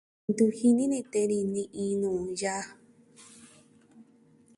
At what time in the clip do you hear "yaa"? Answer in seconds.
2.39-2.65